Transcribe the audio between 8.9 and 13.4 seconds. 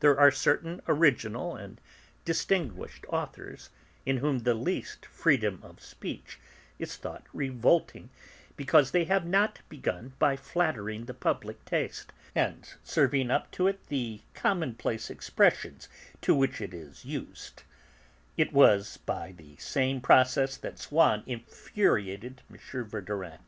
they have not begun by flattering the public taste, and serving